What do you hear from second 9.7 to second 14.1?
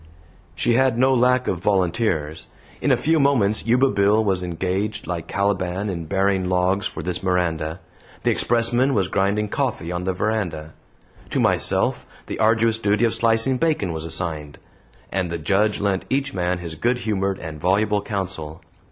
on the veranda; to myself the arduous duty of slicing bacon was